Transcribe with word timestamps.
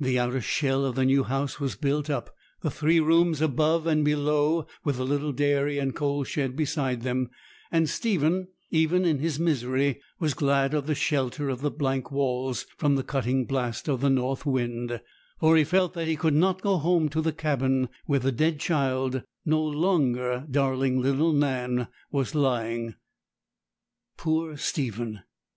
The 0.00 0.18
outer 0.18 0.40
shell 0.40 0.84
of 0.84 0.96
the 0.96 1.04
new 1.04 1.22
house 1.22 1.60
was 1.60 1.76
built 1.76 2.10
up, 2.10 2.34
the 2.62 2.68
three 2.72 2.98
rooms 2.98 3.40
above 3.40 3.86
and 3.86 4.04
below, 4.04 4.66
with 4.82 4.96
the 4.96 5.04
little 5.06 5.30
dairy 5.30 5.78
and 5.78 5.94
coal 5.94 6.24
shed 6.24 6.56
beside 6.56 7.02
them, 7.02 7.30
and 7.70 7.88
Stephen, 7.88 8.48
even 8.72 9.04
in 9.04 9.20
his 9.20 9.38
misery, 9.38 10.00
was 10.18 10.34
glad 10.34 10.74
of 10.74 10.88
the 10.88 10.96
shelter 10.96 11.48
of 11.48 11.60
the 11.60 11.70
blank 11.70 12.10
walls 12.10 12.66
from 12.76 12.96
the 12.96 13.04
cutting 13.04 13.44
blast 13.44 13.86
of 13.88 14.00
the 14.00 14.10
north 14.10 14.44
wind; 14.44 15.00
for 15.38 15.56
he 15.56 15.62
felt 15.62 15.94
that 15.94 16.08
he 16.08 16.16
could 16.16 16.34
not 16.34 16.60
go 16.60 16.78
home 16.78 17.08
to 17.10 17.20
the 17.20 17.32
cabin 17.32 17.88
where 18.06 18.18
the 18.18 18.32
dead 18.32 18.58
child 18.58 19.22
no 19.44 19.62
longer 19.62 20.44
darling 20.50 21.00
little 21.00 21.32
Nan 21.32 21.86
was 22.10 22.34
lying. 22.34 22.96
Poor 24.16 24.56
Stephen! 24.56 25.20